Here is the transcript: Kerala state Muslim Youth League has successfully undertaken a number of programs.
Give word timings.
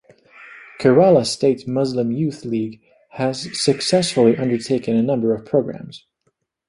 Kerala 0.79 1.27
state 1.27 1.67
Muslim 1.67 2.11
Youth 2.11 2.43
League 2.43 2.81
has 3.11 3.55
successfully 3.61 4.35
undertaken 4.35 4.95
a 4.95 5.03
number 5.03 5.31
of 5.35 5.45
programs. 5.45 6.07